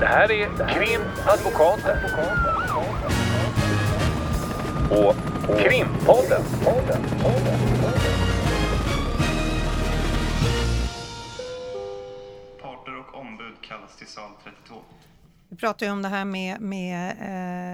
[0.00, 1.98] Det här är Krimadvokaten.
[4.90, 5.14] Och
[5.58, 6.42] Krimpodden.
[12.62, 14.74] Parter och ombud kallas till sal 32.
[15.48, 17.16] Vi pratar ju om det här med, med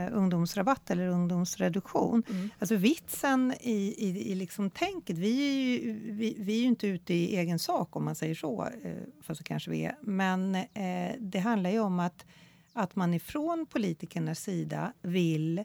[0.08, 2.22] eh, ungdomsrabatt eller ungdomsreduktion.
[2.30, 2.50] Mm.
[2.58, 6.86] Alltså vitsen i, i, i liksom tänket, vi är, ju, vi, vi, är ju inte
[6.86, 9.96] ute i egen sak om man säger så, eh, fast det kanske vi är.
[10.02, 12.26] Men eh, det handlar ju om att,
[12.72, 15.64] att man ifrån politikernas sida vill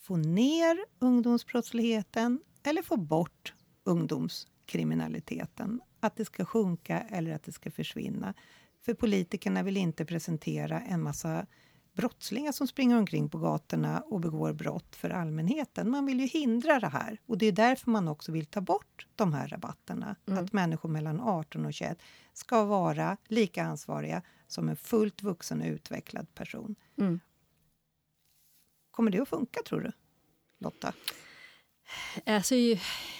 [0.00, 5.80] få ner ungdomsbrottsligheten eller få bort ungdomskriminaliteten.
[6.00, 8.34] Att det ska sjunka eller att det ska försvinna.
[8.84, 11.46] För politikerna vill inte presentera en massa
[11.94, 15.90] brottslingar som springer omkring på gatorna och begår brott för allmänheten.
[15.90, 17.20] Man vill ju hindra det här.
[17.26, 20.16] Och det är därför man också vill ta bort de här rabatterna.
[20.26, 20.44] Mm.
[20.44, 22.02] Att människor mellan 18 och 21
[22.32, 26.76] ska vara lika ansvariga som en fullt vuxen och utvecklad person.
[26.98, 27.20] Mm.
[28.90, 29.92] Kommer det att funka, tror du,
[30.58, 30.92] Lotta?
[32.26, 32.54] Alltså,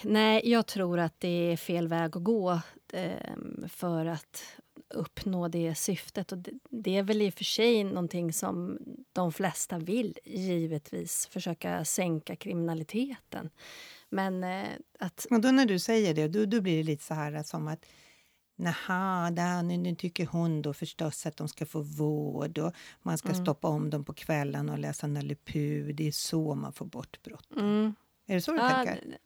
[0.03, 2.61] nej, jag tror att det är fel väg att gå
[2.93, 3.37] eh,
[3.69, 4.43] för att
[4.89, 6.33] uppnå det syftet.
[6.33, 6.39] Och
[6.71, 8.79] det, är väl i och för sig någonting som
[9.13, 11.29] de flesta vill, givetvis.
[11.31, 13.51] Försöka sänka kriminaliteten.
[14.09, 15.27] Men eh, att...
[15.31, 17.87] Och då när du säger det, då, då blir det lite så här som att
[18.57, 22.73] Naha, där, nu tycker hon då förstås att de ska få vård och
[23.03, 23.45] man ska mm.
[23.45, 25.37] stoppa om dem på kvällen och läsa Nalle.
[25.95, 27.49] Det är så man får bort brott.
[27.57, 27.95] Mm.
[28.27, 29.19] Är det så du ja, tänker?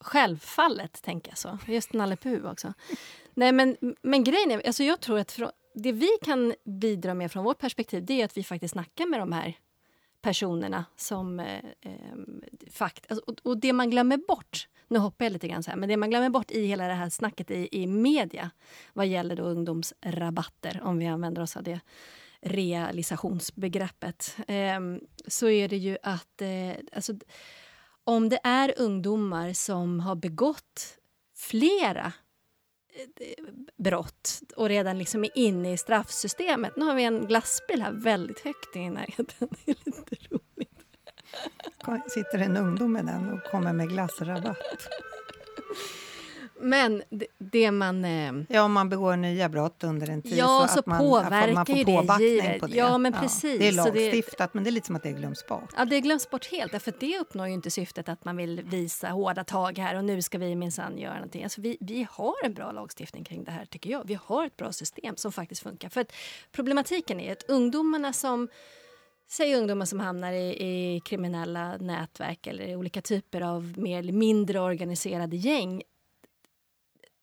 [0.00, 1.58] Självfallet tänker jag så.
[1.66, 2.74] Just Nalle också.
[3.40, 7.32] Nej, men, men grejen är, alltså jag tror att från, det vi kan bidra med
[7.32, 9.54] från vårt perspektiv det är att vi faktiskt snackar med de här
[10.22, 11.40] personerna som...
[11.40, 11.92] Eh, eh,
[12.70, 15.78] fakt, alltså, och, och, det man glömmer bort, nu hoppar jag lite grann så här,
[15.78, 18.50] men det man glömmer bort i hela det här snacket i, i media
[18.92, 21.80] vad gäller då ungdomsrabatter, om vi använder oss av det
[22.40, 24.80] realisationsbegreppet, eh,
[25.26, 27.12] så är det ju att eh, alltså,
[28.04, 30.98] om det är ungdomar som har begått
[31.36, 32.12] flera
[33.76, 36.76] brott och redan liksom är inne i straffsystemet.
[36.76, 39.48] Nu har vi en glassbil här väldigt högt i närheten.
[39.64, 42.10] Det är lite roligt.
[42.10, 44.88] Sitter en ungdom med den och kommer med glassrabatt.
[46.60, 47.02] Men
[47.38, 48.04] det, man...
[48.04, 50.98] Eh, ja, om man begår nya brott under en tid ja, så, så att man,
[50.98, 52.76] påverkar man får ju det på det.
[52.76, 53.58] Ja, men precis.
[53.58, 55.74] det är lagstiftat, det, men det är lite som att det glöms bort.
[55.76, 56.72] Ja, det glöms bort helt.
[56.72, 60.22] Därför det uppnår ju inte syftet att man vill visa hårda tag här och nu
[60.22, 61.42] ska vi minsann göra någonting.
[61.42, 64.06] Alltså, vi, vi har en bra lagstiftning kring det här, tycker jag.
[64.06, 65.88] Vi har ett bra system som faktiskt funkar.
[65.88, 66.12] För att
[66.52, 68.48] problematiken är att ungdomarna som
[69.32, 74.12] Säg ungdomar som hamnar i, i, kriminella nätverk eller i olika typer av mer eller
[74.12, 75.82] mindre organiserade gäng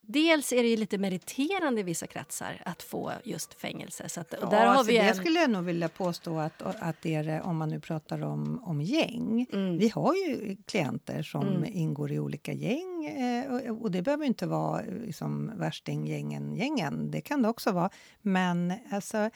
[0.09, 4.09] Dels är det lite meriterande i vissa kretsar att få just fängelse.
[4.09, 5.07] Så att, och där ja, har alltså vi en...
[5.07, 8.23] Det skulle jag nog vilja påstå att, att det är det om man nu pratar
[8.23, 9.47] om, om gäng.
[9.53, 9.77] Mm.
[9.77, 11.65] Vi har ju klienter som mm.
[11.73, 17.11] ingår i olika gäng eh, och, och, det behöver inte vara liksom, värstinggängen-gängen.
[17.11, 17.89] Det kan det också vara.
[18.21, 19.29] Men alltså,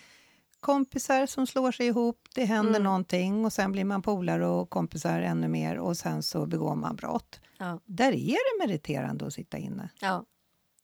[0.60, 2.84] kompisar som slår sig ihop, det händer mm.
[2.84, 6.96] någonting och sen blir man polare och kompisar ännu mer och sen så begår man
[6.96, 7.40] brott.
[7.58, 7.80] Ja.
[7.86, 9.90] Där är det meriterande att sitta inne.
[10.02, 10.26] Ja.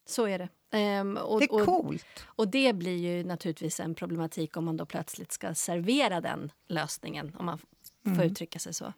[0.08, 0.48] Så är det.
[1.00, 2.04] Um, och, det är coolt.
[2.26, 6.52] Och, och, det blir ju naturligtvis en problematik om man då plötsligt ska servera den
[6.68, 7.58] lösningen, om man
[8.04, 8.26] får mm.
[8.26, 8.92] uttrycka sig så.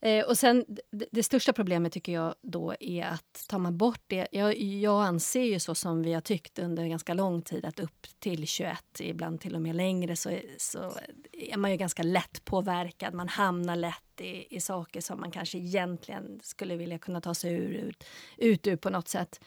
[0.00, 4.00] Eh, och sen, det, det, största problemet tycker jag då är att tar man bort
[4.06, 4.28] det...
[4.30, 8.06] Jag, jag anser ju så som vi har tyckt under ganska lång tid att upp
[8.18, 10.92] till 21, ibland till och med längre, så, så
[11.32, 13.14] är man ju ganska lätt påverkad.
[13.14, 17.52] Man hamnar lätt i, i saker som man kanske egentligen skulle vilja kunna ta sig
[17.52, 18.04] ur, ut,
[18.36, 19.40] ut ur på något sätt.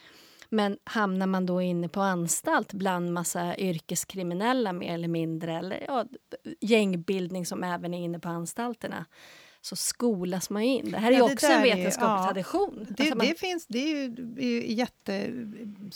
[0.50, 6.06] Men hamnar man då inne på anstalt bland massa yrkeskriminella mer eller mindre eller ja,
[6.60, 9.06] gängbildning som även är inne på anstalterna
[9.62, 10.92] så skolas man in.
[10.92, 12.88] Det här är ja, också en vetenskaplig ja, tradition.
[12.90, 13.28] Det, alltså man...
[13.28, 14.04] det, finns, det är ju,
[14.38, 15.34] är ju jätte,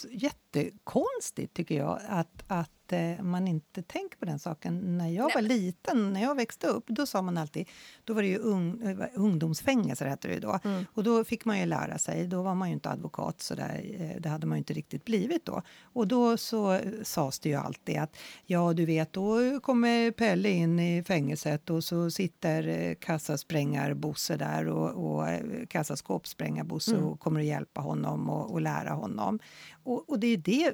[0.09, 4.97] jättekonstigt, tycker jag, att, att eh, man inte tänker på den saken.
[4.97, 5.35] När jag Nej.
[5.35, 7.68] var liten, när jag växte upp, då sa man alltid...
[8.03, 10.59] Då var det ju ung, eh, ungdomsfängelse, hette det då.
[10.64, 10.85] Mm.
[10.94, 12.28] Och då fick man ju lära sig.
[12.28, 15.06] Då var man ju inte advokat, så där, eh, det hade man ju inte riktigt
[15.06, 15.62] blivit då.
[15.82, 20.79] Och då så sades det ju alltid att ja, du vet, då kommer Pelle in
[20.79, 25.28] i fängelset och så sitter kassasprängar-Bosse där och, och
[25.70, 27.06] kassaskåpssprängar-Bosse mm.
[27.06, 29.40] och kommer att hjälpa honom och, och lära honom.
[29.84, 30.74] Och, och, det är det,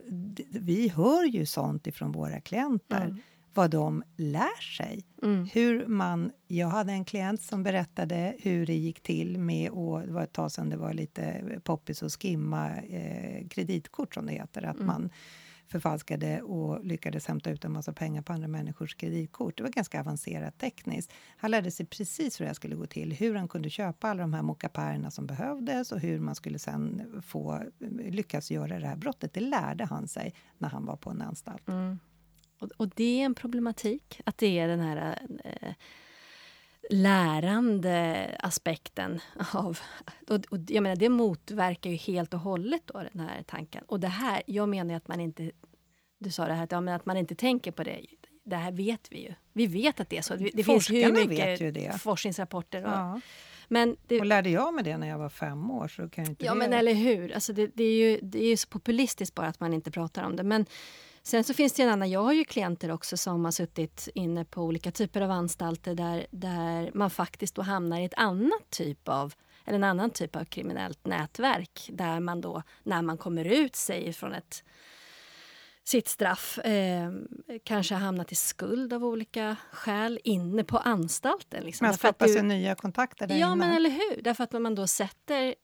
[0.59, 3.05] vi hör ju sånt ifrån våra klienter.
[3.05, 3.17] Mm.
[3.53, 5.03] Vad de lär sig.
[5.23, 5.45] Mm.
[5.53, 10.13] Hur man, jag hade en klient som berättade hur det gick till med att, det
[10.13, 14.63] var ett tag sedan det var lite poppis och skimma eh, kreditkort som det heter.
[14.63, 14.87] Att mm.
[14.87, 15.09] man
[15.69, 19.57] förfalskade och lyckades hämta ut en massa pengar på andra människors kreditkort.
[19.57, 21.11] Det var ganska avancerat tekniskt.
[21.37, 24.33] Han lärde sig precis hur det skulle gå till, hur han kunde köpa alla de
[24.33, 28.95] här mockapärerna som behövdes och hur man skulle sen få eh, lyckas göra det här
[28.95, 29.33] brottet.
[29.33, 31.67] Det lärde han sig när han var på en anstalt.
[31.67, 31.99] Mm.
[32.59, 35.73] Och, och, det är en problematik, att det är den här eh,
[36.89, 39.19] lärande aspekten
[39.53, 39.79] av...
[40.27, 43.83] Och, och, jag menar, det motverkar ju helt och hållet då, den här tanken.
[43.87, 45.51] Och det här, jag menar att man inte...
[46.17, 48.05] Du sa det här att, ja, men att man inte tänker på det.
[48.43, 49.33] Det här vet vi ju.
[49.53, 50.35] Vi vet att det är så.
[50.35, 52.83] Det finns hur mycket forskningsrapporter.
[52.83, 53.21] Och, ja.
[53.67, 56.45] Men det, och lärde jag mig det när jag var fem år så kan inte
[56.45, 56.59] Ja, det...
[56.59, 57.33] men eller hur.
[57.33, 60.23] Alltså det, det, är ju, det är ju så populistiskt bara att man inte pratar
[60.23, 60.43] om det.
[60.43, 60.65] Men
[61.23, 64.45] Sen så finns det en annan, jag har ju klienter också som har suttit inne
[64.45, 69.07] på olika typer av anstalter där, där man faktiskt då hamnar i ett annat typ
[69.07, 69.33] av
[69.65, 74.13] eller en annan typ av kriminellt nätverk där man då när man kommer ut säger
[74.13, 74.63] från ett
[75.83, 77.11] sitt straff eh,
[77.63, 81.63] kanske har hamnat i skuld av olika skäl inne på anstalten.
[81.63, 81.85] Liksom.
[81.87, 83.55] Man skapar sig nya kontakter där Ja, inne.
[83.55, 84.21] men eller hur?
[84.21, 85.55] Därför att man då sätter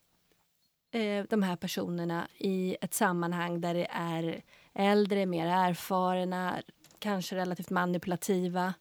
[0.92, 4.42] eh, de här personerna i ett sammanhang där det är
[4.76, 6.62] äldre, mer erfarna,
[7.00, 8.74] kanske relativt manipulativa.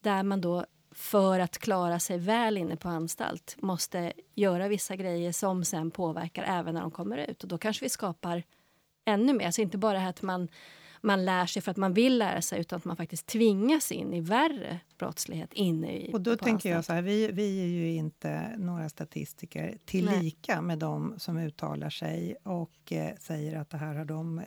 [0.00, 5.32] Där man då för att klara sig väl inne på anstalt måste göra vissa grejer
[5.32, 7.42] som sen påverkar även när de kommer ut.
[7.42, 8.42] Och Då kanske vi skapar
[9.04, 9.50] ännu mer.
[9.50, 10.48] Så inte bara att man,
[11.02, 14.12] man lär sig för att man vill lära sig utan att man faktiskt tvingas in
[14.12, 17.92] i värre brottslighet inne i Och då tänker jag så här, vi, vi är ju
[17.92, 20.62] inte några statistiker tillika Nej.
[20.62, 24.44] med de som uttalar sig och eh, säger att det här har de eh,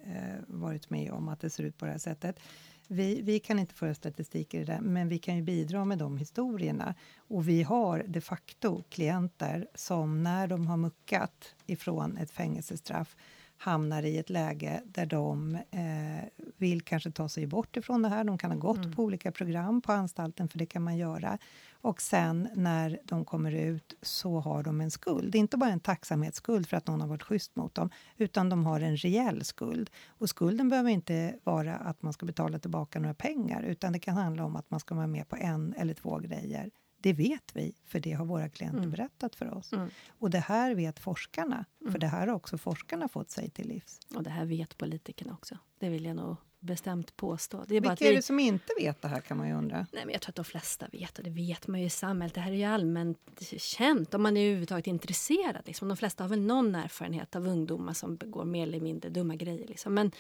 [0.48, 2.40] varit med om, att det ser ut på det här sättet.
[2.88, 5.98] Vi, vi, kan inte föra statistik i det där, men vi kan ju bidra med
[5.98, 6.96] de historierna.
[7.18, 13.16] Och vi har de facto klienter som när de har muckat ifrån ett fängelsestraff
[13.58, 18.24] hamnar i ett läge där de eh, vill kanske ta sig bort ifrån det här.
[18.24, 18.92] De kan ha gått mm.
[18.92, 21.38] på olika program på anstalten, för det kan man göra.
[21.72, 25.32] Och sen när de kommer ut så har de en skuld.
[25.32, 28.50] Det är inte bara en tacksamhetsskuld för att någon har varit schysst mot dem, utan
[28.50, 29.90] de har en reell skuld.
[30.08, 34.16] Och skulden behöver inte vara att man ska betala tillbaka några pengar, utan det kan
[34.16, 36.70] handla om att man ska vara med på en eller två grejer
[37.06, 38.92] det vet vi, för det har våra klienter mm.
[38.92, 39.74] berättat för oss.
[39.74, 39.90] Mm.
[40.08, 42.00] Och det här vet forskarna, för mm.
[42.00, 44.00] det här har också forskarna fått sig till livs.
[44.16, 45.58] Och det här vet politikerna också.
[45.80, 47.66] Det vill jag nog bestämt påstå.
[47.68, 48.08] Det är Vilka vi...
[48.08, 49.88] är det som inte vet det här kan man ju undra?
[49.94, 52.34] Nej, men jag tror att de flesta vet och det vet man ju i samhället.
[52.34, 55.62] Det här är ju allmänt känt om man är överhuvudtaget intresserad.
[55.66, 55.88] Liksom.
[55.88, 59.68] De flesta har väl någon erfarenhet av ungdomar som begår mer eller mindre dumma grejer.
[59.68, 59.94] Liksom.
[59.94, 60.12] Men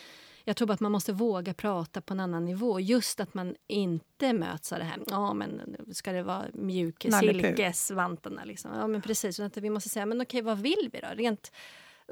[0.47, 2.79] jag tror att man måste våga prata på en annan nivå.
[2.79, 8.43] Just att man inte möts av det här, ja men ska det vara mjuk silkesvantarna
[8.43, 8.71] liksom.
[8.75, 11.07] Ja men precis, att vi måste säga, men okej vad vill vi då?
[11.13, 11.51] Rent,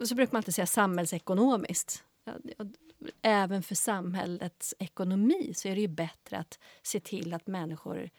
[0.04, 2.04] så brukar man alltid säga samhällsekonomiskt.
[3.22, 8.10] Även för samhällets ekonomi så är det ju bättre att se till att människor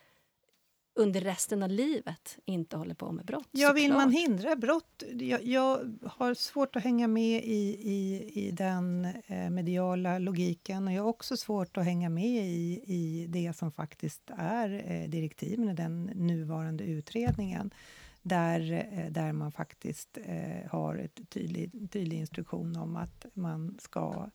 [0.96, 3.48] under resten av livet inte håller på med brott.
[3.50, 5.02] Ja, vill man hindra brott...
[5.12, 10.86] Jag, jag, har svårt att hänga med i, i, i den eh, mediala logiken.
[10.86, 15.08] Och jag har också svårt att hänga med i, i det som faktiskt är eh,
[15.08, 17.70] direktiven i den nuvarande utredningen.
[18.22, 20.18] Där, eh, där man faktiskt
[20.70, 24.30] har ett tydlig, tydlig instruktion om att man ska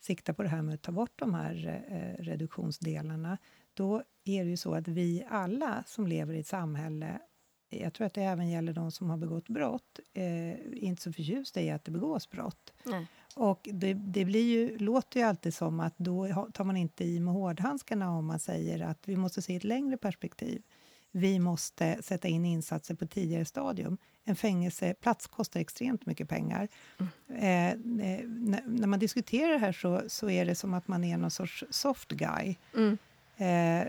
[0.00, 1.84] sikta på det här med att ta bort de här
[2.18, 3.38] reduktionsdelarna.
[3.74, 7.20] Då är det ju så att vi alla som lever i ett samhälle
[7.68, 11.60] jag tror att det även gäller de som har begått brott, eh, inte så förtjusta
[11.60, 12.72] i att det begås brott.
[12.84, 13.06] Nej.
[13.34, 17.20] Och det, det, blir ju, låter ju alltid som att då tar man inte i
[17.20, 20.62] med hårdhandskarna om man säger att vi måste se ett längre perspektiv.
[21.10, 23.98] Vi måste sätta in insatser på tidigare stadium.
[24.24, 26.68] En fängelseplats kostar extremt mycket pengar.
[26.98, 28.00] Mm.
[28.00, 28.28] Eh, eh
[28.66, 31.64] när man diskuterar det här så, så är det som att man är någon sorts
[31.70, 32.56] soft guy.
[32.74, 32.98] Mm.
[33.36, 33.86] Eh,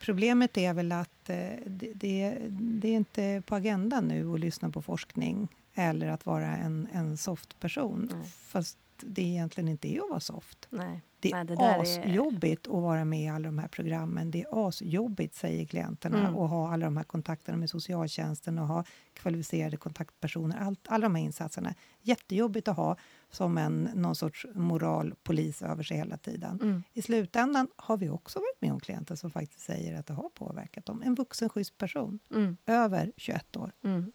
[0.00, 4.70] problemet är väl att eh, det, det, det, är inte på agendan nu att lyssna
[4.70, 8.08] på forskning eller att vara en, en soft person.
[8.12, 8.24] Mm.
[8.24, 10.66] Fast det egentligen inte är att vara soft.
[10.70, 11.00] Nej.
[11.20, 12.70] Det är Nej, asjobbigt är...
[12.70, 14.30] att vara med i alla de här programmen.
[14.30, 16.36] Det är asjobbigt, säger klienterna, mm.
[16.36, 20.58] att ha alla de här kontakterna med socialtjänsten och ha kvalificerade kontaktpersoner.
[20.60, 21.74] Allt, alla de här insatserna.
[22.02, 22.96] Jättejobbigt att ha
[23.30, 26.60] som en någon sorts moralpolis över sig hela tiden.
[26.62, 26.82] Mm.
[26.92, 30.28] I slutändan har vi också varit med om klienter som faktiskt säger att det har
[30.28, 31.02] påverkat dem.
[31.02, 32.56] En vuxen, schysst person, mm.
[32.66, 33.72] över 21 år.
[33.84, 34.12] Mm.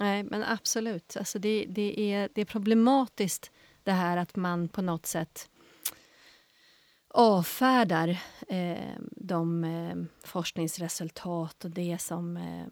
[0.00, 1.16] Nej, men absolut.
[1.16, 3.50] Alltså det, det, är, det är problematiskt
[3.82, 5.48] det här att man på något sätt
[7.08, 8.08] avfärdar
[8.48, 12.66] eh, de eh, forskningsresultat och det som eh,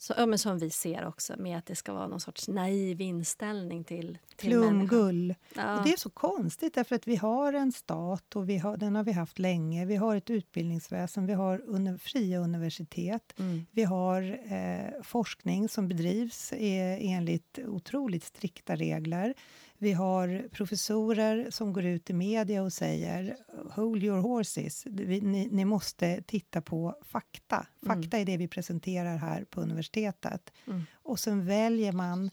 [0.00, 3.00] så, ja, men som vi ser också, med att det ska vara någon sorts naiv
[3.00, 5.34] inställning till, till Flumgull.
[5.54, 5.78] Ja.
[5.78, 8.96] Och det är så konstigt, därför att vi har en stat och vi har, den
[8.96, 9.86] har vi haft länge.
[9.86, 13.34] Vi har ett utbildningsväsen, vi har uni, fria universitet.
[13.38, 13.66] Mm.
[13.70, 19.34] Vi har eh, forskning som bedrivs eh, enligt otroligt strikta regler.
[19.78, 23.36] Vi har professorer som går ut i media och säger
[23.70, 24.86] hold your horses.
[24.86, 27.66] Vi, ni, ni, måste titta på fakta.
[27.86, 28.20] Fakta mm.
[28.20, 30.52] är det vi presenterar här på universitetet.
[30.66, 30.86] Mm.
[30.92, 32.30] Och sen väljer man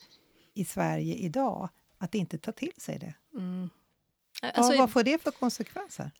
[0.54, 3.14] i Sverige idag att inte ta till sig det.
[3.34, 3.70] Mm.
[4.42, 6.12] Alltså, ja, vad får det för konsekvenser?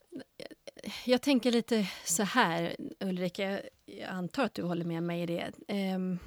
[1.04, 3.60] Jag tänker lite så här, Ulrika.
[3.84, 5.52] Jag antar att du håller med mig i det.
[5.94, 6.18] Um,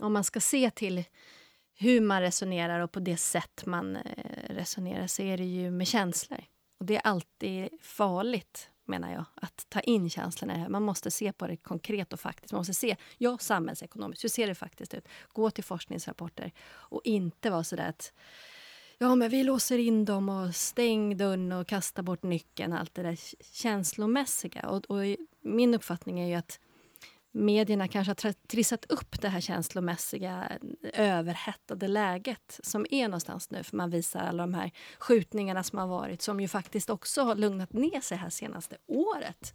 [0.00, 1.04] om man ska se till
[1.80, 4.02] hur man resonerar och på det sätt man eh,
[4.48, 6.44] resonerar så är det ju med känslor.
[6.80, 10.68] Och det är alltid farligt, menar jag, att ta in känslorna.
[10.68, 12.52] Man måste se på det konkret och faktiskt.
[12.52, 15.08] Man måste se, ja, samhällsekonomiskt, hur ser det faktiskt ut?
[15.32, 18.12] Gå till forskningsrapporter och inte vara så där att
[18.98, 22.72] ja, men vi låser in dem och stäng dörren och kastar bort nyckeln.
[22.72, 23.18] Allt det där
[23.54, 24.68] känslomässiga.
[24.68, 26.60] Och, och min uppfattning är ju att
[27.32, 30.58] medierna kanske har trissat upp det här känslomässiga
[30.92, 33.62] överhettade läget som är någonstans nu.
[33.62, 37.34] För man visar alla de här skjutningarna som har varit som ju faktiskt också har
[37.34, 39.54] lugnat ner sig här senaste året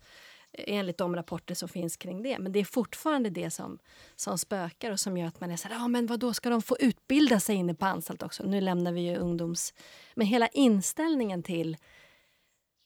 [0.58, 2.40] enligt de rapporter som finns kring det.
[2.40, 3.80] Men det är fortfarande det som,
[4.16, 6.50] som spökar och som gör att man är så här, ja men vad då ska
[6.50, 8.44] de få utbilda sig inne på anstalt också?
[8.44, 9.74] Nu lämnar vi ju ungdoms...
[10.16, 11.78] Men hela inställningen till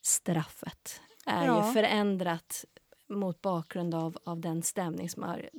[0.02, 1.68] straffet är ja.
[1.68, 2.66] ju förändrat
[3.10, 5.50] mot bakgrund av, av den stämning som har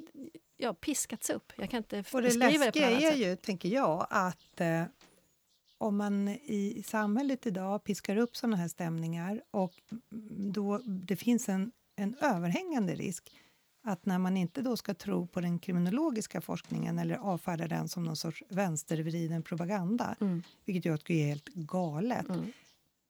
[0.57, 1.53] ja, piskats upp.
[1.57, 4.85] Jag kan inte och det beskriva det på annat är ju, tänker jag, att eh,
[5.79, 9.73] om man i samhället idag piskar upp såna här stämningar och
[10.53, 13.31] då det finns en, en överhängande risk
[13.83, 18.05] att när man inte då ska tro på den kriminologiska forskningen eller avfärda den som
[18.05, 20.43] någon sorts vänstervriden propaganda, mm.
[20.65, 22.53] vilket jag tycker är helt galet, mm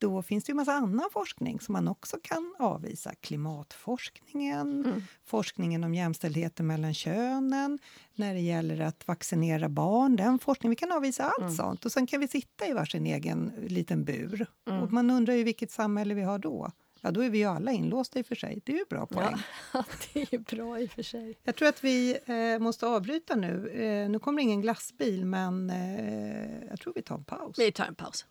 [0.01, 3.15] då finns det ju massa annan forskning som man också kan avvisa.
[3.15, 5.01] Klimatforskningen, mm.
[5.25, 7.79] forskningen om jämställdheten mellan könen,
[8.15, 10.69] när det gäller att vaccinera barn, den forskningen.
[10.69, 11.55] Vi kan avvisa allt mm.
[11.55, 14.45] sånt och sen kan vi sitta i varsin egen liten bur.
[14.67, 14.83] Mm.
[14.83, 16.71] Och man undrar ju vilket samhälle vi har då.
[17.01, 18.61] Ja, då är vi ju alla inlåsta i och för sig.
[18.65, 19.35] Det är ju bra poäng.
[19.73, 21.37] Ja, det är bra i och för sig.
[21.43, 23.69] Jag tror att vi eh, måste avbryta nu.
[23.69, 27.59] Eh, nu kommer ingen glassbil, men eh, jag tror vi tar en paus.
[27.59, 28.25] Vi tar en paus.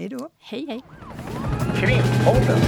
[0.00, 0.28] Hej då.
[0.38, 0.82] Hej, hej.
[1.76, 2.60] Krimpodden.